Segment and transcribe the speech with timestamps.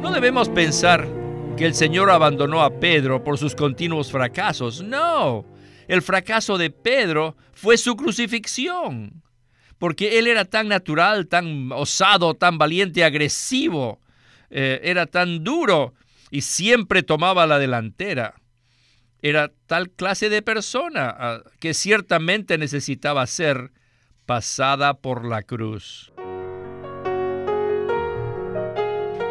[0.00, 1.08] No debemos pensar
[1.56, 4.80] que el Señor abandonó a Pedro por sus continuos fracasos.
[4.80, 5.44] No,
[5.88, 9.24] el fracaso de Pedro fue su crucifixión,
[9.78, 14.00] porque él era tan natural, tan osado, tan valiente, agresivo,
[14.50, 15.94] eh, era tan duro
[16.30, 18.34] y siempre tomaba la delantera.
[19.20, 23.72] Era tal clase de persona ah, que ciertamente necesitaba ser
[24.26, 26.12] pasada por la cruz.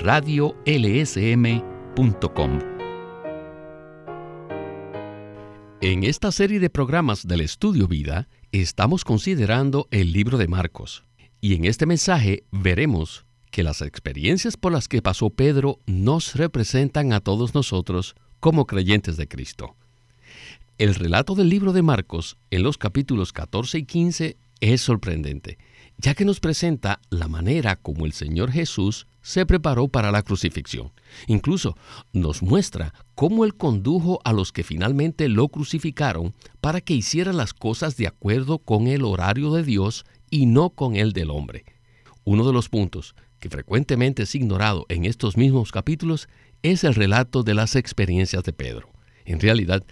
[0.00, 0.72] radiolsm.com
[5.80, 11.04] En esta serie de programas del Estudio Vida estamos considerando el libro de Marcos
[11.40, 17.12] y en este mensaje veremos que las experiencias por las que pasó Pedro nos representan
[17.12, 19.76] a todos nosotros como creyentes de Cristo.
[20.78, 25.58] El relato del libro de Marcos en los capítulos 14 y 15 es sorprendente,
[25.98, 30.92] ya que nos presenta la manera como el Señor Jesús se preparó para la crucifixión.
[31.26, 31.76] Incluso
[32.12, 37.54] nos muestra cómo Él condujo a los que finalmente lo crucificaron para que hicieran las
[37.54, 41.64] cosas de acuerdo con el horario de Dios y no con el del hombre.
[42.24, 46.28] Uno de los puntos que frecuentemente es ignorado en estos mismos capítulos
[46.62, 48.88] es el relato de las experiencias de Pedro.
[49.24, 49.84] En realidad,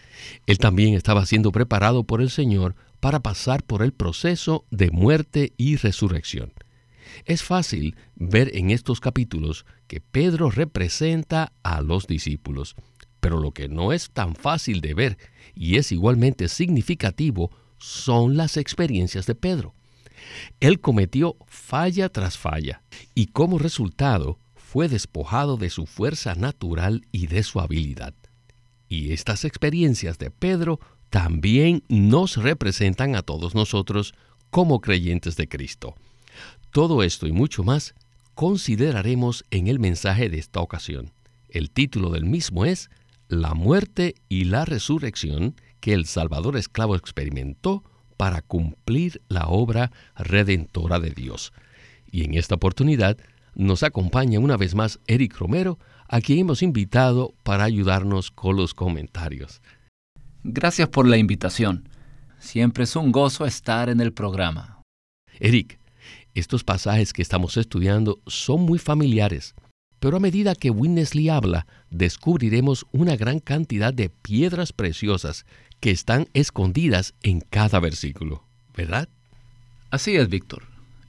[0.47, 5.53] él también estaba siendo preparado por el Señor para pasar por el proceso de muerte
[5.57, 6.53] y resurrección.
[7.25, 12.77] Es fácil ver en estos capítulos que Pedro representa a los discípulos,
[13.21, 15.19] pero lo que no es tan fácil de ver
[15.55, 19.75] y es igualmente significativo son las experiencias de Pedro.
[20.61, 22.83] Él cometió falla tras falla
[23.15, 28.15] y como resultado fue despojado de su fuerza natural y de su habilidad.
[28.89, 30.81] Y estas experiencias de Pedro
[31.11, 34.15] también nos representan a todos nosotros
[34.51, 35.95] como creyentes de Cristo.
[36.73, 37.95] Todo esto y mucho más
[38.35, 41.13] consideraremos en el mensaje de esta ocasión.
[41.49, 42.91] El título del mismo es
[43.29, 47.83] La muerte y la resurrección que el Salvador esclavo experimentó
[48.17, 51.53] para cumplir la obra redentora de Dios.
[52.11, 53.17] Y en esta oportunidad
[53.55, 58.75] nos acompaña una vez más Eric Romero, a quien hemos invitado para ayudarnos con los
[58.75, 59.61] comentarios.
[60.45, 61.89] Gracias por la invitación.
[62.39, 64.83] Siempre es un gozo estar en el programa.
[65.39, 65.81] Eric,
[66.35, 69.55] estos pasajes que estamos estudiando son muy familiares,
[69.99, 75.45] pero a medida que Winnesley habla, descubriremos una gran cantidad de piedras preciosas
[75.81, 78.43] que están escondidas en cada versículo,
[78.77, 79.09] ¿verdad?
[79.91, 80.65] Así es, Víctor.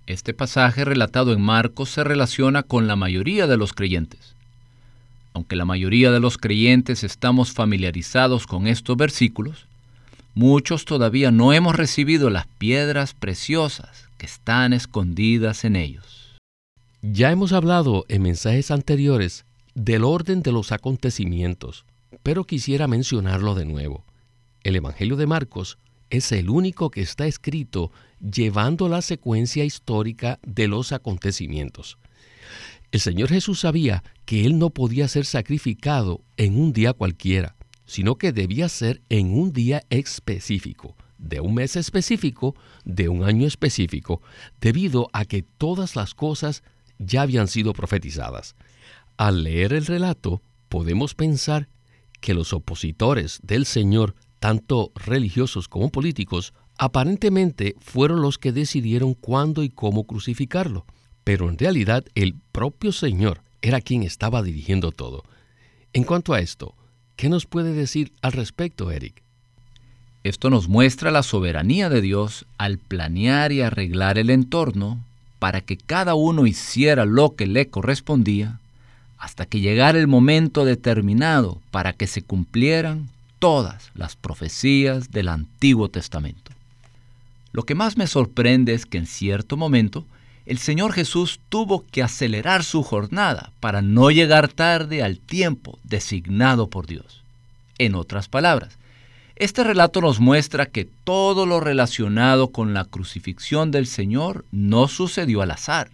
[0.07, 4.35] Este pasaje relatado en Marcos se relaciona con la mayoría de los creyentes.
[5.33, 9.67] Aunque la mayoría de los creyentes estamos familiarizados con estos versículos,
[10.33, 16.37] muchos todavía no hemos recibido las piedras preciosas que están escondidas en ellos.
[17.01, 21.85] Ya hemos hablado en mensajes anteriores del orden de los acontecimientos,
[22.21, 24.05] pero quisiera mencionarlo de nuevo.
[24.61, 25.79] El Evangelio de Marcos
[26.11, 31.97] es el único que está escrito llevando la secuencia histórica de los acontecimientos.
[32.91, 37.55] El Señor Jesús sabía que Él no podía ser sacrificado en un día cualquiera,
[37.87, 43.47] sino que debía ser en un día específico, de un mes específico, de un año
[43.47, 44.21] específico,
[44.59, 46.63] debido a que todas las cosas
[46.97, 48.55] ya habían sido profetizadas.
[49.15, 51.69] Al leer el relato, podemos pensar
[52.19, 59.63] que los opositores del Señor, tanto religiosos como políticos, aparentemente fueron los que decidieron cuándo
[59.63, 60.85] y cómo crucificarlo
[61.23, 65.23] pero en realidad el propio Señor era quien estaba dirigiendo todo.
[65.93, 66.75] En cuanto a esto,
[67.15, 69.23] ¿qué nos puede decir al respecto, Eric?
[70.23, 74.99] Esto nos muestra la soberanía de Dios al planear y arreglar el entorno
[75.39, 78.59] para que cada uno hiciera lo que le correspondía
[79.17, 83.09] hasta que llegara el momento determinado para que se cumplieran
[83.39, 86.51] todas las profecías del Antiguo Testamento.
[87.51, 90.05] Lo que más me sorprende es que en cierto momento
[90.45, 96.67] el Señor Jesús tuvo que acelerar su jornada para no llegar tarde al tiempo designado
[96.67, 97.23] por Dios.
[97.77, 98.77] En otras palabras,
[99.35, 105.41] este relato nos muestra que todo lo relacionado con la crucifixión del Señor no sucedió
[105.41, 105.89] al azar,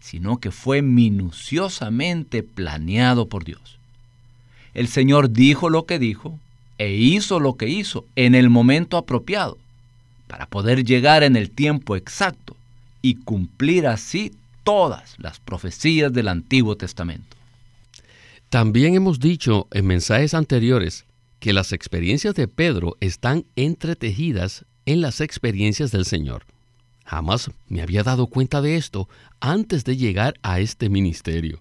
[0.00, 3.78] sino que fue minuciosamente planeado por Dios.
[4.72, 6.38] El Señor dijo lo que dijo
[6.78, 9.58] e hizo lo que hizo en el momento apropiado
[10.26, 12.56] para poder llegar en el tiempo exacto
[13.02, 14.32] y cumplir así
[14.64, 17.36] todas las profecías del Antiguo Testamento.
[18.48, 21.04] También hemos dicho en mensajes anteriores
[21.40, 26.44] que las experiencias de Pedro están entretejidas en las experiencias del Señor.
[27.04, 29.08] Jamás me había dado cuenta de esto
[29.40, 31.60] antes de llegar a este ministerio.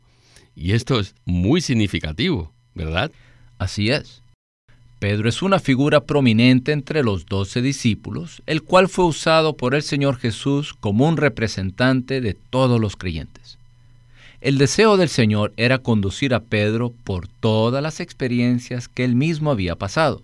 [0.56, 3.12] Y esto es muy significativo, ¿verdad?
[3.58, 4.22] Así es.
[5.00, 9.82] Pedro es una figura prominente entre los doce discípulos, el cual fue usado por el
[9.82, 13.59] Señor Jesús como un representante de todos los creyentes.
[14.42, 19.52] El deseo del Señor era conducir a Pedro por todas las experiencias que él mismo
[19.52, 20.22] había pasado.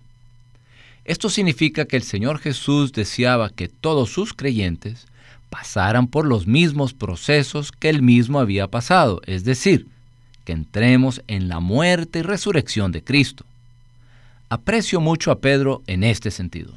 [1.04, 5.06] Esto significa que el Señor Jesús deseaba que todos sus creyentes
[5.50, 9.86] pasaran por los mismos procesos que él mismo había pasado, es decir,
[10.46, 13.44] que entremos en la muerte y resurrección de Cristo.
[14.48, 16.72] Aprecio mucho a Pedro en este sentido.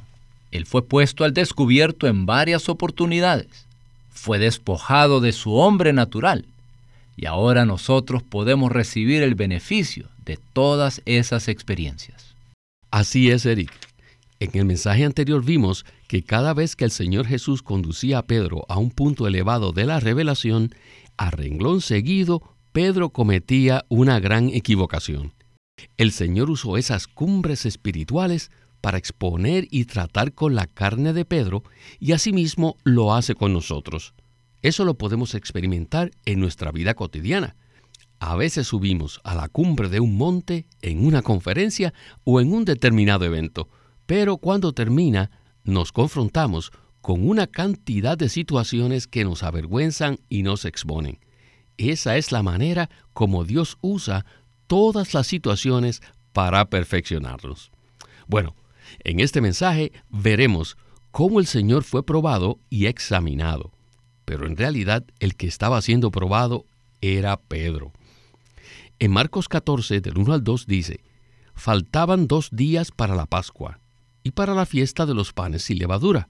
[0.50, 3.64] Él fue puesto al descubierto en varias oportunidades.
[4.10, 6.44] Fue despojado de su hombre natural.
[7.20, 12.34] Y ahora nosotros podemos recibir el beneficio de todas esas experiencias.
[12.90, 13.70] Así es, Eric.
[14.38, 18.64] En el mensaje anterior vimos que cada vez que el Señor Jesús conducía a Pedro
[18.70, 20.74] a un punto elevado de la revelación,
[21.18, 25.34] a renglón seguido, Pedro cometía una gran equivocación.
[25.98, 28.50] El Señor usó esas cumbres espirituales
[28.80, 31.64] para exponer y tratar con la carne de Pedro
[31.98, 34.14] y asimismo lo hace con nosotros.
[34.62, 37.56] Eso lo podemos experimentar en nuestra vida cotidiana.
[38.18, 42.64] A veces subimos a la cumbre de un monte en una conferencia o en un
[42.64, 43.68] determinado evento,
[44.06, 45.30] pero cuando termina
[45.64, 51.18] nos confrontamos con una cantidad de situaciones que nos avergüenzan y nos exponen.
[51.78, 54.26] Esa es la manera como Dios usa
[54.66, 56.02] todas las situaciones
[56.32, 57.70] para perfeccionarlos.
[58.26, 58.54] Bueno,
[59.02, 60.76] en este mensaje veremos
[61.10, 63.72] cómo el Señor fue probado y examinado,
[64.30, 66.64] pero en realidad el que estaba siendo probado
[67.00, 67.90] era Pedro.
[69.00, 71.00] En Marcos 14, del 1 al 2 dice,
[71.52, 73.80] faltaban dos días para la Pascua
[74.22, 76.28] y para la fiesta de los panes sin levadura,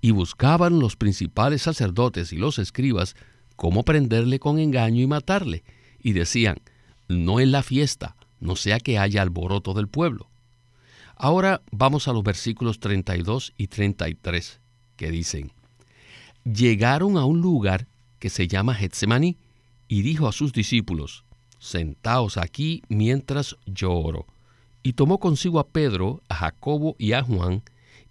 [0.00, 3.16] y buscaban los principales sacerdotes y los escribas
[3.54, 5.62] cómo prenderle con engaño y matarle,
[6.02, 6.56] y decían,
[7.08, 10.30] no en la fiesta, no sea que haya alboroto del pueblo.
[11.16, 14.58] Ahora vamos a los versículos 32 y 33,
[14.96, 15.52] que dicen,
[16.44, 17.86] Llegaron a un lugar
[18.18, 19.36] que se llama Getsemaní,
[19.88, 21.24] y dijo a sus discípulos,
[21.58, 24.26] Sentaos aquí mientras yo.
[24.82, 27.62] Y tomó consigo a Pedro, a Jacobo y a Juan,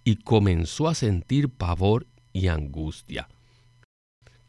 [0.04, 3.28] y comenzó a sentir pavor y angustia.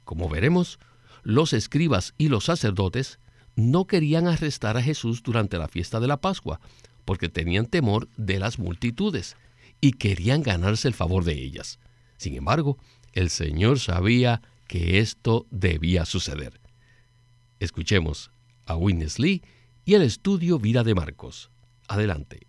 [0.03, 0.79] Como veremos,
[1.24, 3.19] los escribas y los sacerdotes
[3.56, 6.59] no querían arrestar a Jesús durante la fiesta de la Pascua,
[7.06, 9.36] porque tenían temor de las multitudes
[9.81, 11.79] y querían ganarse el favor de ellas.
[12.18, 12.77] Sin embargo,
[13.13, 16.60] el Señor sabía que esto debía suceder.
[17.60, 18.31] Escuchemos
[18.65, 19.42] a Witness Lee
[19.86, 21.50] y el estudio Vida de Marcos.
[21.88, 22.48] Adelante.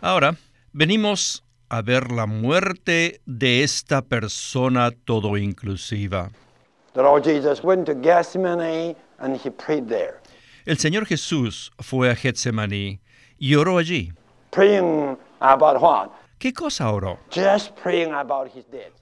[0.00, 0.36] Ahora
[0.72, 6.30] venimos a ver la muerte de esta persona todo inclusiva.
[10.64, 13.00] El Señor Jesús fue a Getsemaní
[13.38, 14.12] y oró allí.
[16.38, 17.18] ¿Qué cosa oró?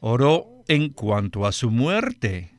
[0.00, 2.52] Oró en cuanto a su muerte.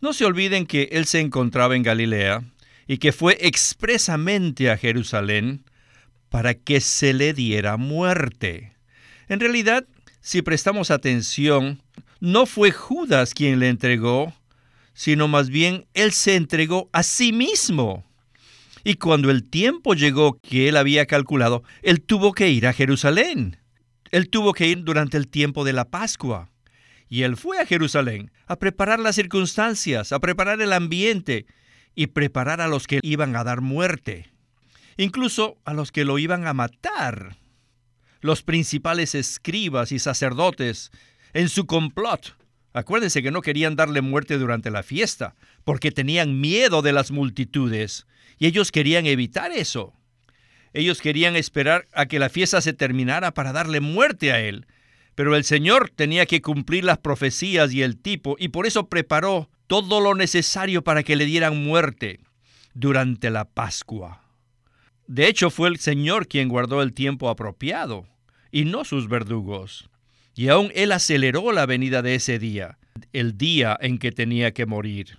[0.00, 2.42] No se olviden que él se encontraba en Galilea
[2.86, 5.64] y que fue expresamente a Jerusalén
[6.30, 8.72] para que se le diera muerte.
[9.28, 9.84] En realidad,
[10.20, 11.82] si prestamos atención,
[12.20, 14.32] no fue Judas quien le entregó,
[14.94, 18.04] sino más bien él se entregó a sí mismo.
[18.84, 23.58] Y cuando el tiempo llegó que él había calculado, él tuvo que ir a Jerusalén.
[24.10, 26.50] Él tuvo que ir durante el tiempo de la Pascua.
[27.08, 31.46] Y él fue a Jerusalén a preparar las circunstancias, a preparar el ambiente
[31.94, 34.30] y preparar a los que iban a dar muerte,
[34.96, 37.36] incluso a los que lo iban a matar
[38.20, 40.90] los principales escribas y sacerdotes
[41.32, 42.36] en su complot.
[42.72, 48.06] Acuérdense que no querían darle muerte durante la fiesta, porque tenían miedo de las multitudes,
[48.38, 49.94] y ellos querían evitar eso.
[50.72, 54.66] Ellos querían esperar a que la fiesta se terminara para darle muerte a él.
[55.14, 59.50] Pero el Señor tenía que cumplir las profecías y el tipo, y por eso preparó
[59.66, 62.20] todo lo necesario para que le dieran muerte
[62.74, 64.22] durante la Pascua.
[65.08, 68.06] De hecho, fue el Señor quien guardó el tiempo apropiado,
[68.52, 69.90] y no sus verdugos.
[70.34, 72.78] Y aún Él aceleró la venida de ese día,
[73.12, 75.18] el día en que tenía que morir.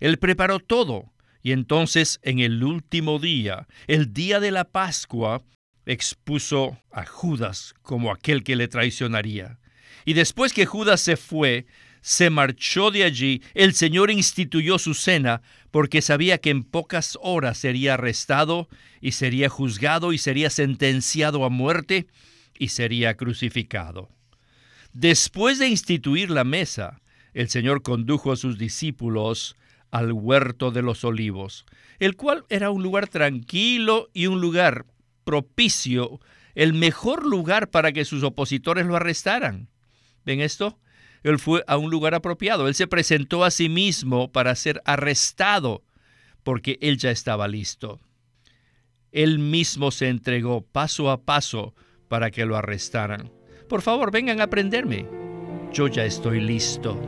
[0.00, 1.12] Él preparó todo.
[1.46, 5.44] Y entonces en el último día, el día de la Pascua,
[5.84, 9.60] expuso a Judas como aquel que le traicionaría.
[10.04, 11.66] Y después que Judas se fue,
[12.00, 17.58] se marchó de allí, el Señor instituyó su cena porque sabía que en pocas horas
[17.58, 18.68] sería arrestado
[19.00, 22.08] y sería juzgado y sería sentenciado a muerte
[22.58, 24.08] y sería crucificado.
[24.92, 27.00] Después de instituir la mesa,
[27.34, 29.54] el Señor condujo a sus discípulos
[29.96, 31.64] al huerto de los olivos,
[31.98, 34.84] el cual era un lugar tranquilo y un lugar
[35.24, 36.20] propicio,
[36.54, 39.68] el mejor lugar para que sus opositores lo arrestaran.
[40.26, 40.78] ¿Ven esto?
[41.22, 42.68] Él fue a un lugar apropiado.
[42.68, 45.82] Él se presentó a sí mismo para ser arrestado
[46.42, 47.98] porque él ya estaba listo.
[49.12, 51.74] Él mismo se entregó paso a paso
[52.08, 53.32] para que lo arrestaran.
[53.66, 55.06] Por favor, vengan a aprenderme.
[55.72, 57.00] Yo ya estoy listo.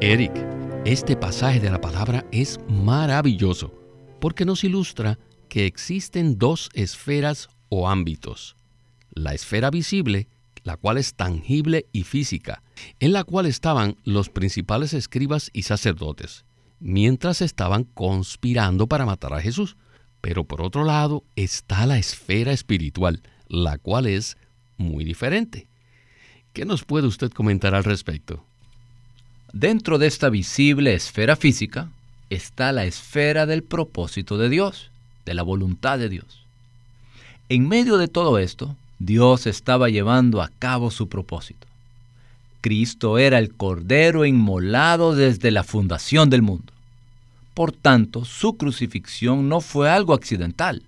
[0.00, 0.32] Eric,
[0.84, 3.74] este pasaje de la palabra es maravilloso
[4.20, 8.58] porque nos ilustra que existen dos esferas o ámbitos
[9.18, 10.28] la esfera visible,
[10.64, 12.62] la cual es tangible y física,
[13.00, 16.44] en la cual estaban los principales escribas y sacerdotes,
[16.80, 19.76] mientras estaban conspirando para matar a Jesús.
[20.20, 24.36] Pero por otro lado está la esfera espiritual, la cual es
[24.76, 25.68] muy diferente.
[26.52, 28.47] ¿Qué nos puede usted comentar al respecto?
[29.52, 31.88] Dentro de esta visible esfera física
[32.28, 34.90] está la esfera del propósito de Dios,
[35.24, 36.44] de la voluntad de Dios.
[37.48, 41.66] En medio de todo esto, Dios estaba llevando a cabo su propósito.
[42.60, 46.72] Cristo era el Cordero inmolado desde la fundación del mundo.
[47.54, 50.82] Por tanto, su crucifixión no fue algo accidental,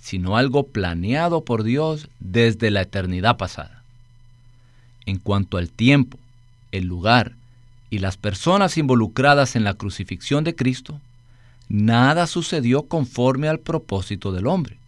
[0.00, 3.84] sino algo planeado por Dios desde la eternidad pasada.
[5.06, 6.18] En cuanto al tiempo,
[6.72, 7.34] el lugar
[7.92, 11.00] y las personas involucradas en la crucifixión de Cristo,
[11.68, 14.82] nada sucedió conforme al propósito del hombre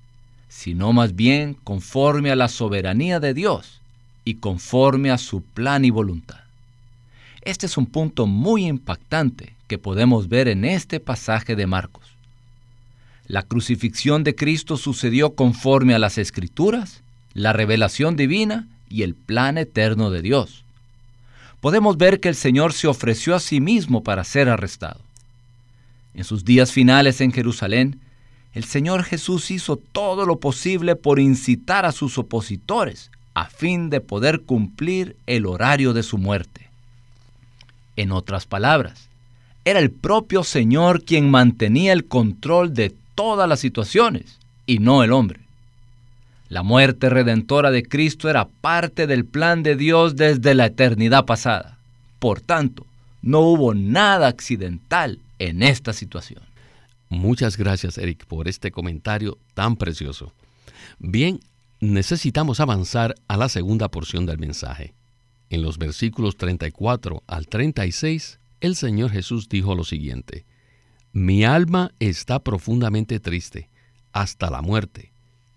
[0.55, 3.81] sino más bien conforme a la soberanía de Dios
[4.25, 6.39] y conforme a su plan y voluntad.
[7.43, 12.05] Este es un punto muy impactante que podemos ver en este pasaje de Marcos.
[13.27, 19.59] La crucifixión de Cristo sucedió conforme a las escrituras, la revelación divina y el plan
[19.59, 20.64] eterno de Dios.
[21.65, 25.01] Podemos ver que el Señor se ofreció a sí mismo para ser arrestado.
[26.13, 28.01] En sus días finales en Jerusalén,
[28.53, 34.03] el Señor Jesús hizo todo lo posible por incitar a sus opositores a fin de
[34.03, 36.69] poder cumplir el horario de su muerte.
[37.97, 39.09] En otras palabras,
[39.65, 45.13] era el propio Señor quien mantenía el control de todas las situaciones y no el
[45.13, 45.41] hombre.
[46.49, 51.79] La muerte redentora de Cristo era parte del plan de Dios desde la eternidad pasada.
[52.19, 52.87] Por tanto,
[53.23, 56.43] no hubo nada accidental en esta situación.
[57.09, 60.33] Muchas gracias, Eric, por este comentario tan precioso.
[60.99, 61.41] Bien,
[61.81, 64.93] necesitamos avanzar a la segunda porción del mensaje.
[65.49, 70.45] En los versículos 34 al 36, el Señor Jesús dijo lo siguiente,
[71.13, 73.71] Mi alma está profundamente triste,
[74.13, 75.14] hasta la muerte.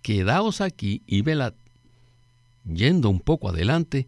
[0.07, 1.53] Quedaos aquí y velad.
[2.63, 4.07] Yendo un poco adelante,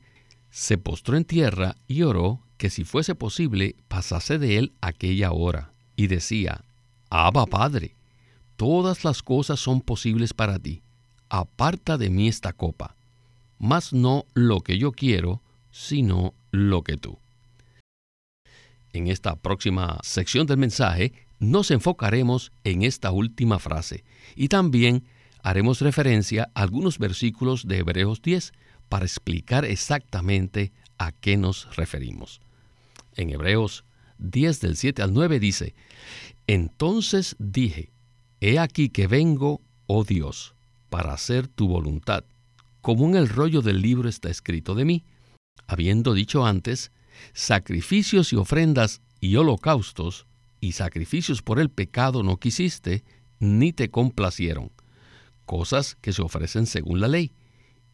[0.49, 5.73] se postró en tierra y oró que si fuese posible pasase de él aquella hora,
[5.97, 6.63] y decía,
[7.09, 7.95] Abba Padre,
[8.55, 10.81] todas las cosas son posibles para ti.
[11.27, 12.95] Aparta de mí esta copa,
[13.57, 17.17] mas no lo que yo quiero, sino lo que tú.
[18.93, 24.05] En esta próxima sección del mensaje nos enfocaremos en esta última frase
[24.37, 25.03] y también
[25.43, 28.53] haremos referencia a algunos versículos de Hebreos 10
[28.89, 32.41] para explicar exactamente a qué nos referimos.
[33.15, 33.85] En Hebreos
[34.17, 35.75] 10 del 7 al 9 dice,
[36.47, 37.91] entonces dije,
[38.41, 40.55] He aquí que vengo, oh Dios,
[40.89, 42.23] para hacer tu voluntad,
[42.81, 45.05] como en el rollo del libro está escrito de mí,
[45.67, 46.91] habiendo dicho antes,
[47.33, 50.25] sacrificios y ofrendas y holocaustos
[50.61, 53.03] y sacrificios por el pecado no quisiste,
[53.39, 54.71] ni te complacieron,
[55.49, 57.31] cosas que se ofrecen según la ley,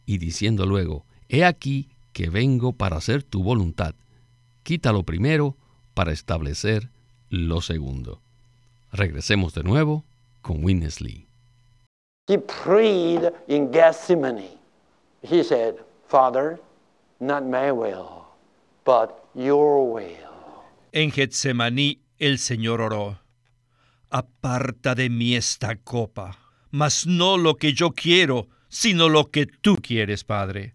[0.04, 3.94] y diciendo luego, He aquí que vengo para hacer tu voluntad,
[4.62, 5.56] quítalo primero
[5.94, 6.90] para establecer
[7.30, 8.20] lo segundo.
[8.92, 10.04] Regresemos de nuevo
[10.42, 11.26] con Winnesley.
[12.28, 14.58] He prayed in Gethsemane.
[15.22, 15.76] He said,
[16.08, 16.60] Father,
[17.20, 18.26] not my will,
[18.84, 20.62] but your will.
[20.92, 23.18] En Getsemaní el Señor oró,
[24.10, 29.76] Aparta de mí esta copa, mas no lo que yo quiero, sino lo que tú
[29.76, 30.74] quieres, Padre.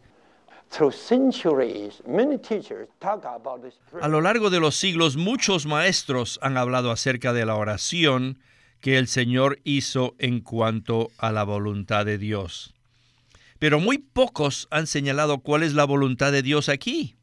[4.01, 8.39] A lo largo de los siglos, muchos maestros han hablado acerca de la oración
[8.79, 12.73] que el Señor hizo en cuanto a la voluntad de Dios.
[13.59, 17.15] Pero muy pocos han señalado cuál es la voluntad de Dios aquí.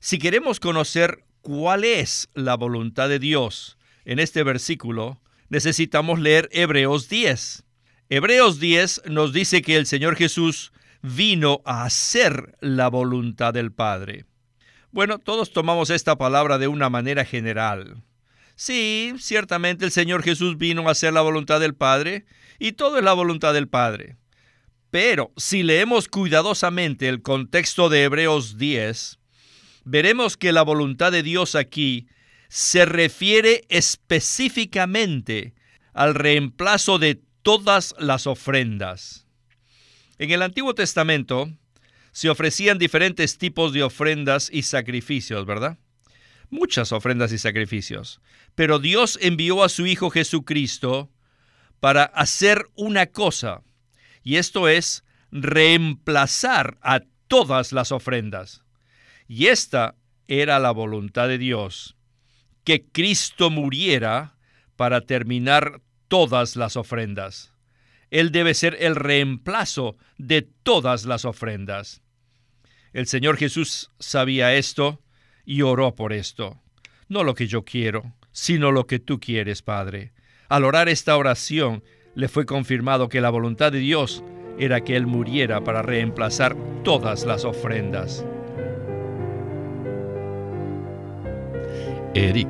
[0.00, 7.08] Si queremos conocer cuál es la voluntad de Dios en este versículo, necesitamos leer Hebreos
[7.08, 7.64] 10.
[8.12, 14.24] Hebreos 10 nos dice que el Señor Jesús vino a hacer la voluntad del Padre.
[14.90, 18.02] Bueno, todos tomamos esta palabra de una manera general.
[18.56, 22.24] Sí, ciertamente el Señor Jesús vino a hacer la voluntad del Padre
[22.58, 24.16] y todo es la voluntad del Padre.
[24.90, 29.20] Pero si leemos cuidadosamente el contexto de Hebreos 10,
[29.84, 32.08] veremos que la voluntad de Dios aquí
[32.48, 35.54] se refiere específicamente
[35.92, 39.26] al reemplazo de todas las ofrendas.
[40.18, 41.50] En el Antiguo Testamento
[42.12, 45.78] se ofrecían diferentes tipos de ofrendas y sacrificios, ¿verdad?
[46.50, 48.20] Muchas ofrendas y sacrificios.
[48.54, 51.10] Pero Dios envió a su Hijo Jesucristo
[51.78, 53.62] para hacer una cosa,
[54.22, 58.64] y esto es reemplazar a todas las ofrendas.
[59.28, 59.94] Y esta
[60.28, 61.96] era la voluntad de Dios,
[62.64, 64.36] que Cristo muriera
[64.76, 67.54] para terminar todas las ofrendas.
[68.10, 72.02] Él debe ser el reemplazo de todas las ofrendas.
[72.92, 75.00] El Señor Jesús sabía esto
[75.46, 76.60] y oró por esto.
[77.08, 80.12] No lo que yo quiero, sino lo que tú quieres, Padre.
[80.48, 81.84] Al orar esta oración,
[82.16, 84.24] le fue confirmado que la voluntad de Dios
[84.58, 88.26] era que Él muriera para reemplazar todas las ofrendas.
[92.14, 92.48] Eric,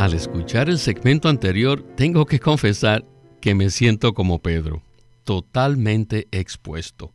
[0.00, 3.04] al escuchar el segmento anterior, tengo que confesar
[3.38, 4.80] que me siento como Pedro,
[5.24, 7.12] totalmente expuesto.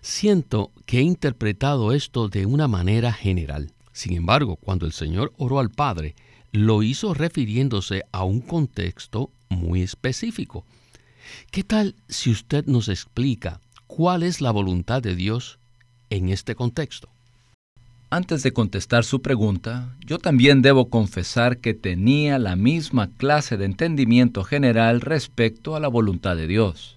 [0.00, 3.72] Siento que he interpretado esto de una manera general.
[3.92, 6.14] Sin embargo, cuando el Señor oró al Padre,
[6.50, 10.64] lo hizo refiriéndose a un contexto muy específico.
[11.50, 15.58] ¿Qué tal si usted nos explica cuál es la voluntad de Dios
[16.08, 17.13] en este contexto?
[18.14, 23.64] Antes de contestar su pregunta, yo también debo confesar que tenía la misma clase de
[23.64, 26.96] entendimiento general respecto a la voluntad de Dios.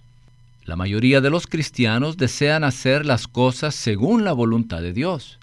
[0.64, 5.40] La mayoría de los cristianos desean hacer las cosas según la voluntad de Dios,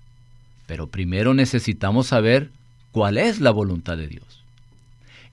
[0.68, 2.50] pero primero necesitamos saber
[2.92, 4.44] cuál es la voluntad de Dios.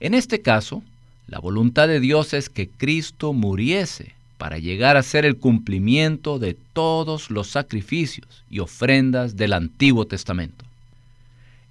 [0.00, 0.82] En este caso,
[1.28, 6.56] la voluntad de Dios es que Cristo muriese para llegar a ser el cumplimiento de
[6.72, 10.64] todos los sacrificios y ofrendas del Antiguo Testamento.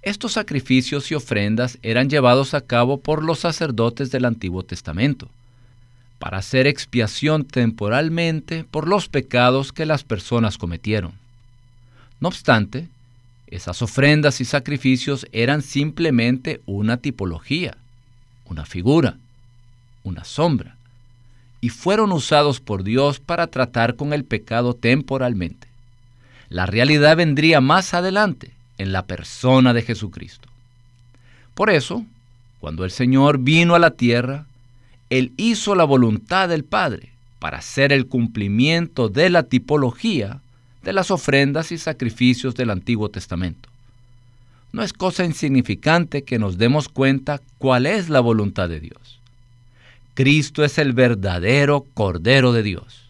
[0.00, 5.28] Estos sacrificios y ofrendas eran llevados a cabo por los sacerdotes del Antiguo Testamento,
[6.18, 11.12] para hacer expiación temporalmente por los pecados que las personas cometieron.
[12.20, 12.88] No obstante,
[13.48, 17.76] esas ofrendas y sacrificios eran simplemente una tipología,
[18.46, 19.18] una figura,
[20.04, 20.78] una sombra
[21.62, 25.68] y fueron usados por Dios para tratar con el pecado temporalmente.
[26.50, 30.48] La realidad vendría más adelante en la persona de Jesucristo.
[31.54, 32.04] Por eso,
[32.60, 34.44] cuando el Señor vino a la tierra,
[35.08, 40.40] Él hizo la voluntad del Padre para hacer el cumplimiento de la tipología
[40.82, 43.68] de las ofrendas y sacrificios del Antiguo Testamento.
[44.72, 49.21] No es cosa insignificante que nos demos cuenta cuál es la voluntad de Dios.
[50.14, 53.02] Cristo es el verdadero Cordero de Dios.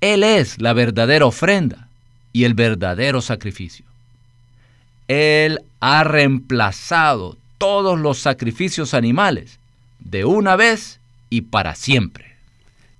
[0.00, 1.88] Él es la verdadera ofrenda
[2.32, 3.84] y el verdadero sacrificio.
[5.08, 9.58] Él ha reemplazado todos los sacrificios animales
[9.98, 11.00] de una vez
[11.30, 12.36] y para siempre.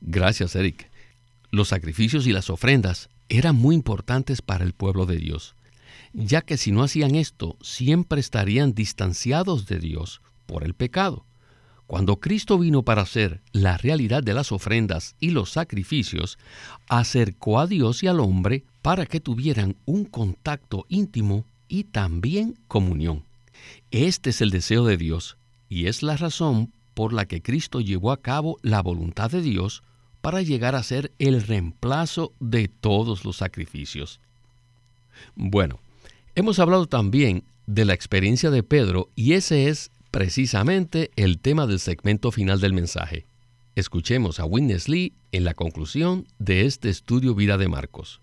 [0.01, 0.89] Gracias, Eric.
[1.51, 5.55] Los sacrificios y las ofrendas eran muy importantes para el pueblo de Dios,
[6.13, 11.25] ya que si no hacían esto, siempre estarían distanciados de Dios por el pecado.
[11.87, 16.39] Cuando Cristo vino para hacer la realidad de las ofrendas y los sacrificios,
[16.89, 23.25] acercó a Dios y al hombre para que tuvieran un contacto íntimo y también comunión.
[23.91, 25.37] Este es el deseo de Dios
[25.69, 29.83] y es la razón por la que Cristo llevó a cabo la voluntad de Dios
[30.21, 34.21] para llegar a ser el reemplazo de todos los sacrificios.
[35.35, 35.81] Bueno,
[36.35, 41.81] hemos hablado también de la experiencia de Pedro y ese es precisamente el tema del
[41.81, 43.27] segmento final del mensaje.
[43.75, 48.21] Escuchemos a Witness Lee en la conclusión de este estudio Vida de Marcos.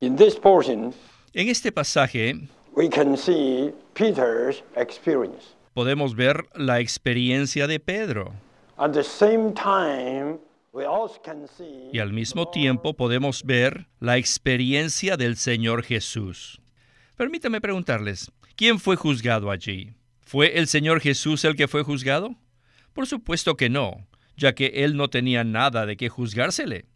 [0.00, 0.94] In this portion,
[1.34, 5.54] En este pasaje we can see Peter's experience.
[5.74, 8.32] podemos ver la experiencia de Pedro.
[8.78, 10.38] At the same time,
[11.92, 16.62] Y al mismo tiempo podemos ver la experiencia del Señor Jesús.
[17.14, 19.92] Permítame preguntarles, ¿quién fue juzgado allí?
[20.24, 22.34] ¿Fue el Señor Jesús el que fue juzgado?
[22.92, 24.06] Por supuesto que no,
[24.36, 26.86] ya que él no tenía nada de qué juzgársele.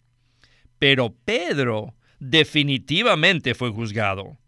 [0.78, 4.38] Pero Pedro definitivamente fue juzgado.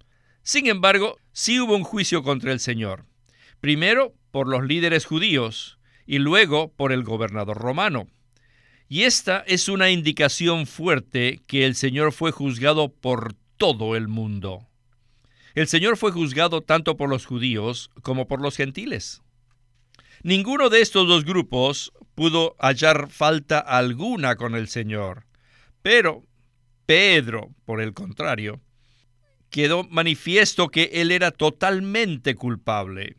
[0.43, 3.05] Sin embargo, sí hubo un juicio contra el Señor.
[3.61, 8.09] Primero por los líderes judíos y luego por el gobernador romano.
[8.89, 14.70] Y esta es una indicación fuerte que el Señor fue juzgado por todo el mundo.
[15.55, 19.23] El Señor fue juzgado tanto por los judíos como por los gentiles.
[20.23, 25.27] Ninguno de estos dos grupos pudo hallar falta alguna con el Señor,
[25.83, 26.25] pero
[26.87, 28.61] Pedro, por el contrario,
[29.49, 33.17] quedó manifiesto que él era totalmente culpable.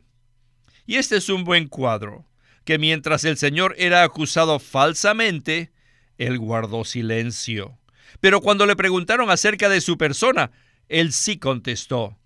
[0.86, 2.26] Y este es un buen cuadro
[2.64, 5.72] que mientras el Señor era acusado falsamente,
[6.18, 7.78] él guardó silencio.
[8.20, 10.52] Pero cuando le preguntaron acerca de su persona,
[10.88, 12.18] él sí contestó.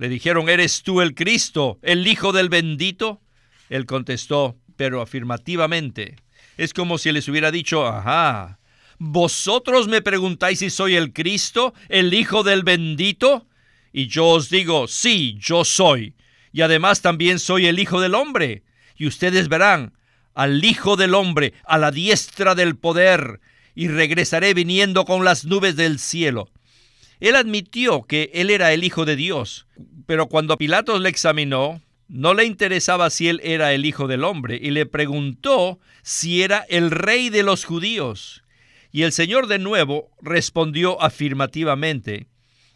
[0.00, 3.20] Le dijeron, ¿eres tú el Cristo, el Hijo del bendito?
[3.68, 6.16] Él contestó, pero afirmativamente.
[6.56, 8.60] Es como si les hubiera dicho, ajá,
[8.98, 13.46] ¿vosotros me preguntáis si soy el Cristo, el Hijo del bendito?
[13.92, 16.14] Y yo os digo, sí, yo soy.
[16.50, 18.62] Y además también soy el Hijo del hombre
[18.96, 19.92] y ustedes verán
[20.34, 23.40] al Hijo del Hombre a la diestra del poder,
[23.74, 26.48] y regresaré viniendo con las nubes del cielo.
[27.20, 29.66] Él admitió que él era el Hijo de Dios,
[30.06, 34.58] pero cuando Pilatos le examinó, no le interesaba si él era el Hijo del Hombre,
[34.60, 38.42] y le preguntó si era el Rey de los judíos.
[38.90, 42.26] Y el Señor de nuevo respondió afirmativamente,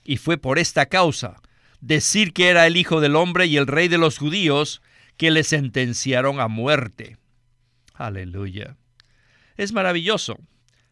[0.04, 1.40] y fue por esta causa,
[1.80, 4.82] decir que era el Hijo del Hombre y el Rey de los judíos,
[5.16, 7.16] que le sentenciaron a muerte.
[7.94, 8.76] Aleluya.
[9.56, 10.36] Es maravilloso.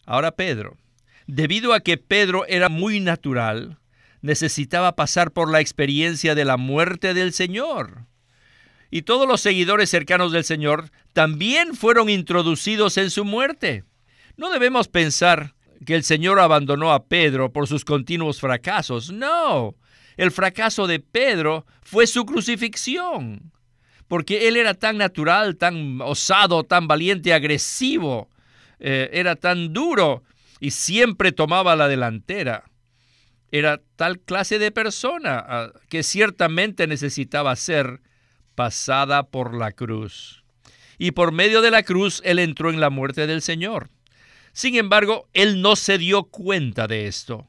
[0.06, 0.76] Ahora Pedro,
[1.26, 3.78] debido a que Pedro era muy natural,
[4.20, 8.06] necesitaba pasar por la experiencia de la muerte del Señor.
[8.90, 13.84] Y todos los seguidores cercanos del Señor también fueron introducidos en su muerte.
[14.36, 15.54] No debemos pensar
[15.86, 19.10] que el Señor abandonó a Pedro por sus continuos fracasos.
[19.10, 19.74] No,
[20.16, 23.52] el fracaso de Pedro fue su crucifixión
[24.12, 28.28] porque él era tan natural, tan osado, tan valiente, agresivo,
[28.78, 30.22] eh, era tan duro
[30.62, 32.70] y siempre tomaba la delantera.
[33.50, 38.00] Era tal clase de persona ah, que ciertamente necesitaba ser
[38.54, 40.44] pasada por la cruz.
[40.98, 43.90] Y por medio de la cruz él entró en la muerte del Señor.
[44.52, 47.48] Sin embargo, él no se dio cuenta de esto.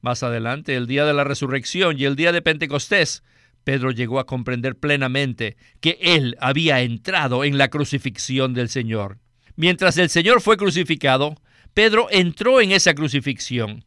[0.00, 3.22] Más adelante, el día de la resurrección y el día de Pentecostés,
[3.64, 9.18] Pedro llegó a comprender plenamente que él había entrado en la crucifixión del Señor.
[9.56, 11.34] Mientras el Señor fue crucificado,
[11.76, 13.84] Pedro entró en esa crucifixión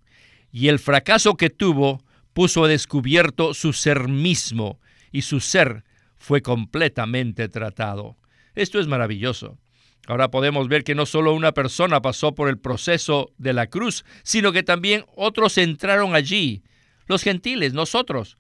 [0.52, 4.80] y el fracaso que tuvo puso a descubierto su ser mismo
[5.12, 5.84] y su ser
[6.20, 8.16] fue completamente tratado.
[8.54, 9.58] Esto es maravilloso.
[10.06, 14.06] Ahora podemos ver que no solo una persona pasó por el proceso de la cruz,
[14.22, 16.62] sino que también otros entraron allí,
[17.08, 18.38] los gentiles, nosotros,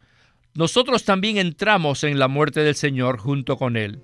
[0.53, 3.99] nosotros también entramos en la muerte del Señor junto con Él.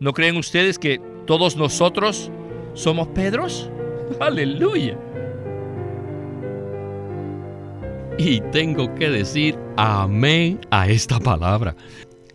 [0.00, 2.30] ¿No creen ustedes que todos nosotros
[2.74, 3.70] somos Pedros?
[4.18, 4.98] Aleluya.
[8.18, 11.76] Y tengo que decir amén a esta palabra.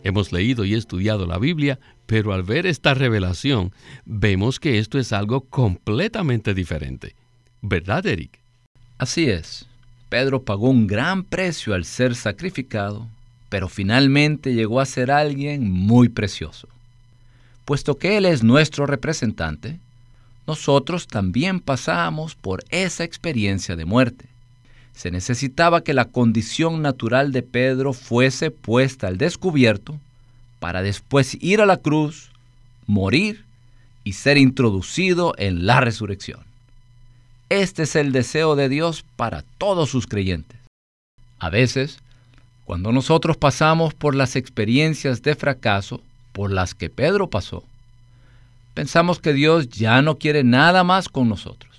[0.04, 3.72] Hemos leído y estudiado la Biblia, pero al ver esta revelación,
[4.06, 7.16] vemos que esto es algo completamente diferente.
[7.62, 8.40] ¿Verdad, Eric?
[8.98, 9.68] Así es.
[10.10, 13.10] Pedro pagó un gran precio al ser sacrificado
[13.56, 16.68] pero finalmente llegó a ser alguien muy precioso.
[17.64, 19.80] Puesto que Él es nuestro representante,
[20.48, 24.26] nosotros también pasamos por esa experiencia de muerte.
[24.94, 30.00] Se necesitaba que la condición natural de Pedro fuese puesta al descubierto
[30.60, 32.32] para después ir a la cruz,
[32.88, 33.44] morir
[34.04, 36.40] y ser introducido en la resurrección.
[37.50, 40.58] Este es el deseo de Dios para todos sus creyentes.
[41.40, 42.00] A veces,
[42.66, 47.64] cuando nosotros pasamos por las experiencias de fracaso por las que Pedro pasó,
[48.76, 51.74] pensamos que Dios ya no quiere nada más con nosotros.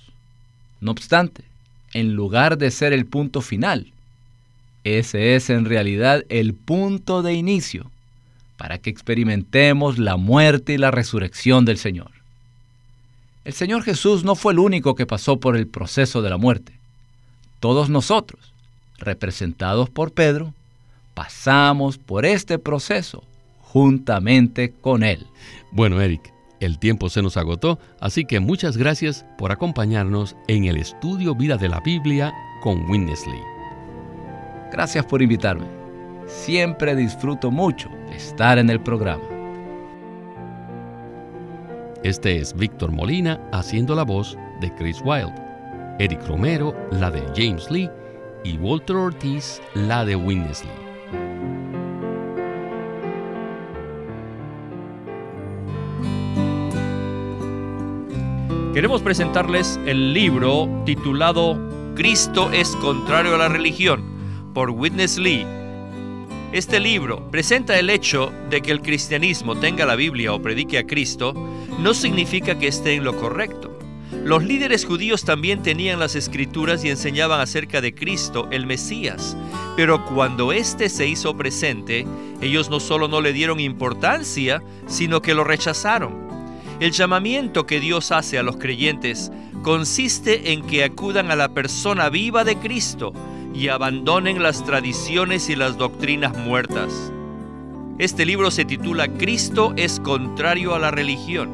[0.81, 1.45] No obstante,
[1.93, 3.93] en lugar de ser el punto final,
[4.83, 7.89] ese es en realidad el punto de inicio
[8.57, 12.11] para que experimentemos la muerte y la resurrección del Señor.
[13.45, 16.73] El Señor Jesús no fue el único que pasó por el proceso de la muerte.
[17.59, 18.53] Todos nosotros,
[18.97, 20.53] representados por Pedro,
[21.13, 23.23] pasamos por este proceso
[23.61, 25.27] juntamente con Él.
[25.71, 30.77] Bueno, Eric, El tiempo se nos agotó, así que muchas gracias por acompañarnos en el
[30.77, 33.39] estudio Vida de la Biblia con Winnesley.
[34.71, 35.67] Gracias por invitarme.
[36.25, 39.23] Siempre disfruto mucho estar en el programa.
[42.03, 45.33] Este es Víctor Molina haciendo la voz de Chris Wilde,
[45.99, 47.89] Eric Romero la de James Lee
[48.43, 50.86] y Walter Ortiz la de Winnesley.
[58.77, 61.59] Queremos presentarles el libro titulado
[61.95, 64.03] Cristo es contrario a la religión
[64.53, 65.47] por Witness Lee.
[66.51, 70.85] Este libro presenta el hecho de que el cristianismo tenga la Biblia o predique a
[70.85, 71.33] Cristo
[71.79, 73.75] no significa que esté en lo correcto.
[74.23, 79.35] Los líderes judíos también tenían las escrituras y enseñaban acerca de Cristo, el Mesías,
[79.75, 82.05] pero cuando éste se hizo presente,
[82.41, 86.26] ellos no solo no le dieron importancia, sino que lo rechazaron.
[86.79, 89.31] El llamamiento que Dios hace a los creyentes
[89.63, 93.13] consiste en que acudan a la persona viva de Cristo
[93.51, 97.11] y abandonen las tradiciones y las doctrinas muertas.
[97.97, 101.49] Este libro se titula Cristo es contrario a la religión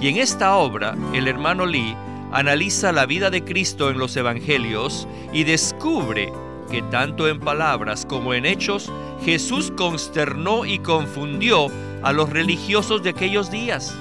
[0.00, 1.94] y en esta obra el hermano Lee
[2.32, 6.32] analiza la vida de Cristo en los evangelios y descubre
[6.72, 8.90] que tanto en palabras como en hechos
[9.24, 11.68] Jesús consternó y confundió
[12.02, 13.96] a los religiosos de aquellos días.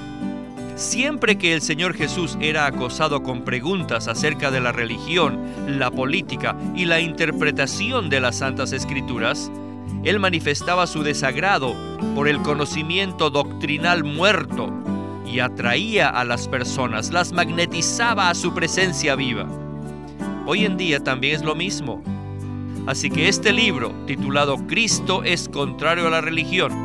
[0.75, 6.57] Siempre que el Señor Jesús era acosado con preguntas acerca de la religión, la política
[6.75, 9.49] y la interpretación de las Santas Escrituras,
[10.03, 11.73] Él manifestaba su desagrado
[12.13, 14.69] por el conocimiento doctrinal muerto
[15.25, 19.47] y atraía a las personas, las magnetizaba a su presencia viva.
[20.45, 22.03] Hoy en día también es lo mismo.
[22.85, 26.84] Así que este libro, titulado Cristo es contrario a la religión,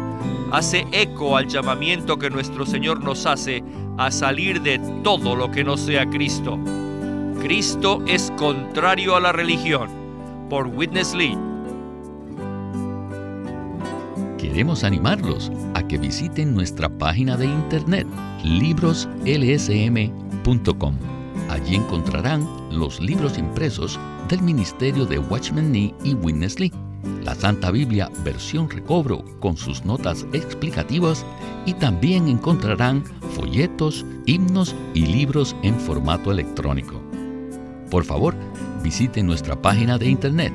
[0.53, 3.65] hace eco al llamamiento que nuestro Señor nos hace
[3.99, 6.59] a salir de todo lo que no sea Cristo.
[7.41, 9.91] Cristo es contrario a la religión.
[10.49, 11.37] Por Witness Lee.
[14.39, 18.07] Queremos animarlos a que visiten nuestra página de internet
[18.43, 20.95] libroslsm.com.
[21.49, 26.73] Allí encontrarán los libros impresos del Ministerio de Watchman Nee y Witness Lee
[27.23, 31.25] la Santa Biblia versión recobro con sus notas explicativas
[31.67, 37.01] y también encontrarán folletos, himnos y libros en formato electrónico.
[37.91, 38.35] Por favor,
[38.83, 40.53] visite nuestra página de internet